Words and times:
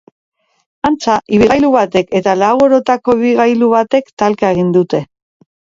Antza, 0.89 1.17
ibilgailu 1.39 1.69
batek 1.77 2.17
eta 2.21 2.35
lau 2.41 2.51
orotako 2.69 3.19
ibilgailu 3.21 3.73
batek 3.79 4.13
talka 4.25 4.55
egin 4.57 4.79
dute. 4.81 5.09